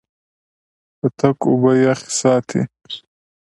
[0.97, 2.61] پتک اوبه یخې ساتي.